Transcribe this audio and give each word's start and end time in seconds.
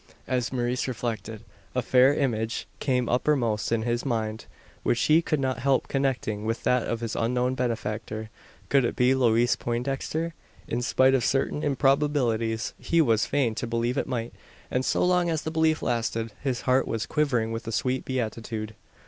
As 0.27 0.51
Maurice 0.51 0.87
reflected, 0.87 1.43
a 1.75 1.83
fair 1.83 2.11
image 2.11 2.65
came 2.79 3.07
uppermost 3.07 3.71
in 3.71 3.83
his 3.83 4.03
mind; 4.03 4.45
which 4.81 4.99
he 5.03 5.21
could 5.21 5.39
not 5.39 5.59
help 5.59 5.87
connecting 5.87 6.43
with 6.43 6.63
that 6.63 6.87
of 6.87 7.01
his 7.01 7.15
unknown 7.15 7.53
benefactor. 7.53 8.31
Could 8.69 8.83
it 8.83 8.95
be 8.95 9.13
Louise 9.13 9.55
Poindexter? 9.55 10.33
In 10.67 10.81
spite 10.81 11.13
of 11.13 11.23
certain 11.23 11.61
improbabilities, 11.63 12.73
he 12.79 12.99
was 12.99 13.27
fain 13.27 13.53
to 13.53 13.67
believe 13.67 13.95
it 13.95 14.07
might; 14.07 14.33
and, 14.71 14.83
so 14.83 15.05
long 15.05 15.29
as 15.29 15.43
the 15.43 15.51
belief 15.51 15.83
lasted, 15.83 16.31
his 16.41 16.61
heart 16.61 16.87
was 16.87 17.05
quivering 17.05 17.51
with 17.51 17.67
a 17.67 17.71
sweet 17.71 18.03
beatitude. 18.03 18.73